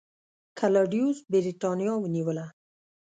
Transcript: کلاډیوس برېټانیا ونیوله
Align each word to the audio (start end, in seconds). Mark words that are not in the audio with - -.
کلاډیوس 0.57 1.17
برېټانیا 1.31 1.93
ونیوله 2.01 2.45